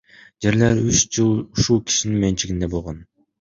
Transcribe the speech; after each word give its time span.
Жерлер 0.45 0.79
үч 0.93 1.01
жыл 1.17 1.29
ушул 1.35 1.83
кишинин 1.91 2.25
менчигинде 2.25 2.73
болгон. 2.75 3.07